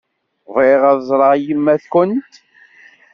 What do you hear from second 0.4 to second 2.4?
Bɣiɣ ad ẓreɣ yemma-twent.